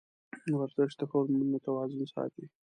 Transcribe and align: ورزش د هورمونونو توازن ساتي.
ورزش 0.57 0.91
د 0.99 1.01
هورمونونو 1.11 1.57
توازن 1.67 2.01
ساتي. 2.13 2.45